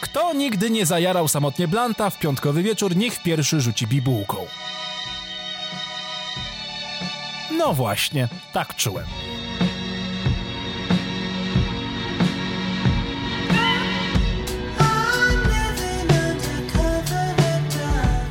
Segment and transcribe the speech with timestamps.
[0.00, 4.36] Kto nigdy nie zajarał samotnie blanta w piątkowy wieczór, niech pierwszy rzuci bibułką.
[7.50, 9.06] No właśnie, tak czułem.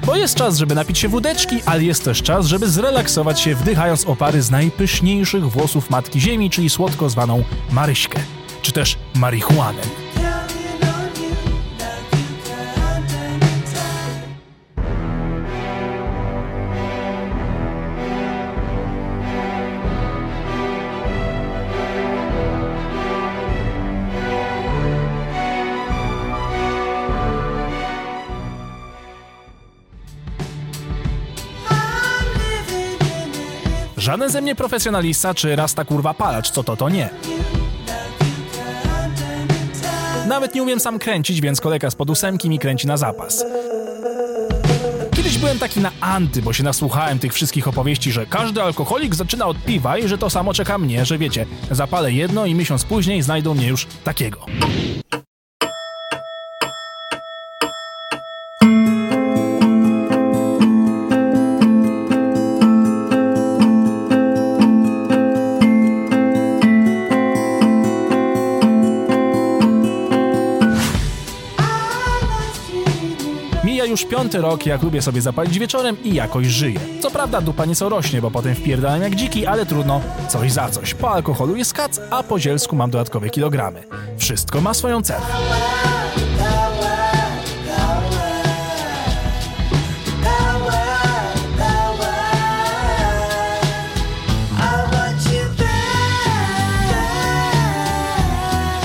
[0.05, 4.05] Bo jest czas, żeby napić się wódeczki, ale jest też czas, żeby zrelaksować się wdychając
[4.05, 8.19] opary z najpyszniejszych włosów Matki Ziemi, czyli słodko zwaną Maryśkę,
[8.61, 10.04] czy też marihuanę.
[34.05, 37.09] Żaden ze mnie profesjonalista czy rasta kurwa palacz, co to to nie.
[40.27, 43.45] Nawet nie umiem sam kręcić, więc kolega z ósemki mi kręci na zapas.
[45.15, 49.45] Kiedyś byłem taki na anty, bo się nasłuchałem tych wszystkich opowieści, że każdy alkoholik zaczyna
[49.45, 53.21] od piwa i że to samo czeka mnie, że wiecie, zapalę jedno i miesiąc później
[53.21, 54.45] znajdą mnie już takiego.
[73.85, 76.79] Mija już piąty rok, jak lubię sobie zapalić wieczorem i jakoś żyję.
[77.01, 80.93] Co prawda dupa nieco rośnie, bo potem wpierdalam jak dziki, ale trudno, coś za coś.
[80.93, 83.83] Po alkoholu jest kac, a po zielsku mam dodatkowe kilogramy.
[84.17, 85.25] Wszystko ma swoją cenę.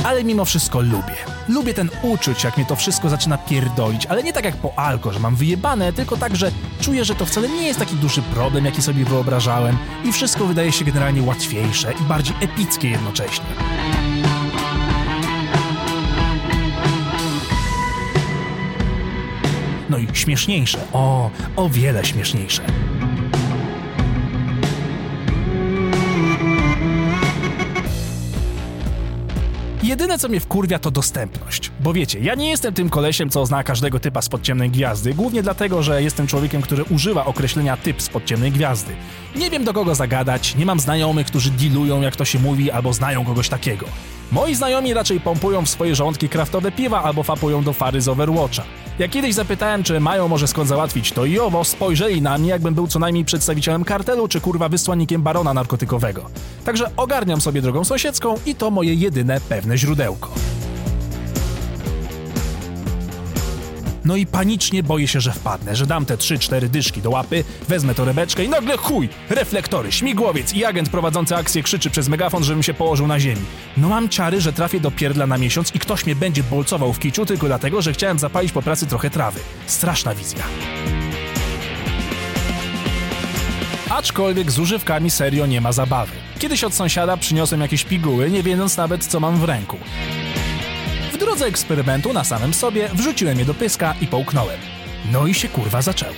[0.05, 1.40] ale mimo wszystko lubię.
[1.51, 5.13] Lubię ten uczuć, jak mnie to wszystko zaczyna pierdolić, ale nie tak jak po alko,
[5.13, 8.65] że mam wyjebane, tylko tak, że czuję, że to wcale nie jest taki duży problem,
[8.65, 13.45] jaki sobie wyobrażałem i wszystko wydaje się generalnie łatwiejsze i bardziej epickie jednocześnie.
[19.91, 20.79] No i śmieszniejsze.
[20.93, 22.63] O, o wiele śmieszniejsze.
[29.91, 31.71] Jedyne co mnie wkurwia to dostępność.
[31.81, 35.43] Bo wiecie, ja nie jestem tym kolesiem, co zna każdego typa spod ciemnej gwiazdy, głównie
[35.43, 38.93] dlatego, że jestem człowiekiem, który używa określenia typ spod ciemnej gwiazdy.
[39.37, 42.93] Nie wiem do kogo zagadać, nie mam znajomych, którzy dealują, jak to się mówi, albo
[42.93, 43.87] znają kogoś takiego.
[44.33, 48.63] Moi znajomi raczej pompują w swoje żołądki kraftowe piwa albo fapują do fary z Overwatcha.
[48.99, 52.75] Jak kiedyś zapytałem, czy mają może skąd załatwić to i owo, spojrzeli na mnie, jakbym
[52.75, 56.31] był co najmniej przedstawicielem kartelu, czy kurwa wysłannikiem barona narkotykowego.
[56.65, 60.31] Także ogarniam sobie drogą sąsiedzką i to moje jedyne pewne źródełko.
[64.05, 67.95] No i panicznie boję się, że wpadnę, że dam te 3-4 dyszki do łapy, wezmę
[67.95, 69.09] torebeczkę i nagle chuj!
[69.31, 73.43] Reflektory, śmigłowiec i agent prowadzący akcję krzyczy przez megafon, żebym się położył na ziemi.
[73.77, 76.99] No mam ciary, że trafię do pierdla na miesiąc i ktoś mnie będzie bolcował w
[76.99, 79.41] kiciu tylko dlatego, że chciałem zapalić po pracy trochę trawy.
[79.67, 80.45] Straszna wizja.
[83.91, 86.30] Aczkolwiek z używkami serio nie ma zabawy.
[86.41, 89.77] Kiedyś od sąsiada przyniosłem jakieś piguły, nie wiedząc nawet co mam w ręku.
[91.13, 94.61] W drodze eksperymentu na samym sobie wrzuciłem je do pyska i połknąłem.
[95.13, 96.15] No i się kurwa zaczęło.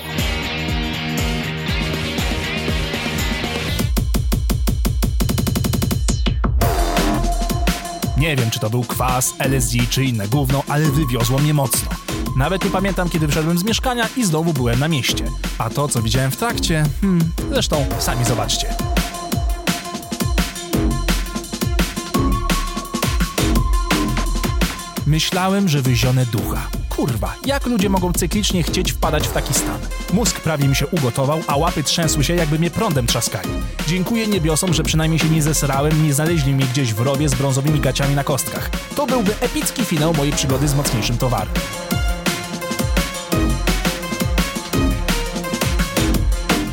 [8.18, 11.90] Nie wiem, czy to był kwas, LSD czy inne gówno, ale wywiozło mnie mocno.
[12.36, 15.24] Nawet nie pamiętam, kiedy wyszedłem z mieszkania i znowu byłem na mieście.
[15.58, 18.91] A to, co widziałem w trakcie, hmm, zresztą sami zobaczcie.
[25.12, 26.68] Myślałem, że wyzionę ducha.
[26.88, 29.78] Kurwa, jak ludzie mogą cyklicznie chcieć wpadać w taki stan?
[30.12, 33.48] Mózg prawie mi się ugotował, a łapy trzęsły się, jakby mnie prądem trzaskali.
[33.86, 37.80] Dziękuję niebiosom, że przynajmniej się nie zesrałem nie znaleźli mnie gdzieś w rowie z brązowymi
[37.80, 38.70] gaciami na kostkach.
[38.96, 41.54] To byłby epicki finał mojej przygody z mocniejszym towarem.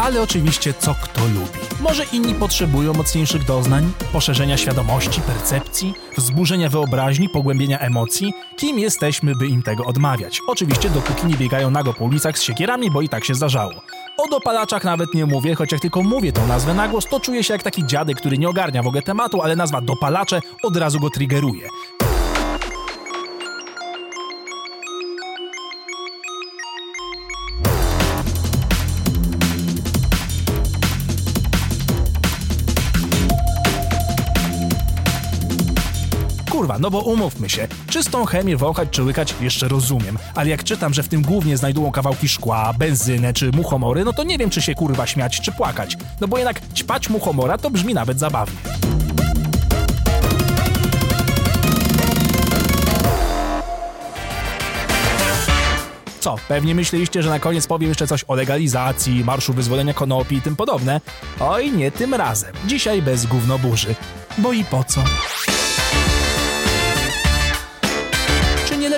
[0.09, 1.59] Ale oczywiście co kto lubi.
[1.79, 8.33] Może inni potrzebują mocniejszych doznań, poszerzenia świadomości, percepcji, wzburzenia wyobraźni, pogłębienia emocji.
[8.57, 10.39] Kim jesteśmy, by im tego odmawiać?
[10.47, 13.73] Oczywiście dopóki nie biegają nago po ulicach z siekierami, bo i tak się zdarzało.
[14.17, 17.43] O dopalaczach nawet nie mówię, choć jak tylko mówię tą nazwę na głos, to czuję
[17.43, 20.99] się jak taki dziadek, który nie ogarnia w ogóle tematu, ale nazwa dopalacze od razu
[20.99, 21.67] go triggeruje.
[36.59, 40.93] Kurwa, no bo umówmy się, czystą chemię wąchać czy łykać jeszcze rozumiem, ale jak czytam,
[40.93, 44.61] że w tym głównie znajdują kawałki szkła, benzynę czy muchomory, no to nie wiem, czy
[44.61, 48.57] się kurwa śmiać czy płakać, no bo jednak ćpać muchomora to brzmi nawet zabawnie.
[56.19, 60.41] Co, pewnie myśleliście, że na koniec powiem jeszcze coś o legalizacji, marszu wyzwolenia konopi i
[60.41, 61.01] tym podobne?
[61.39, 62.53] Oj, nie tym razem.
[62.65, 63.95] Dzisiaj bez gównoburzy.
[64.37, 65.03] Bo i po co?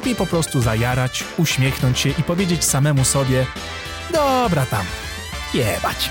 [0.02, 3.46] Lepiej po prostu zajarać, uśmiechnąć się i powiedzieć samemu sobie
[4.12, 4.86] Dobra tam,
[5.54, 6.10] jebać.